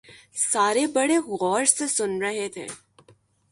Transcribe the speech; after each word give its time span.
سارے 0.51 0.85
بڑے 0.95 1.17
غور 1.31 1.63
سے 1.75 1.87
سن 1.97 2.11
رہے 2.23 2.47
تھے 2.53 2.65